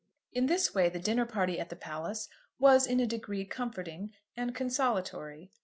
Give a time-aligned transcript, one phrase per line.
[0.33, 4.55] In this way the dinner party at the palace was in a degree comforting and
[4.55, 5.51] consolatory.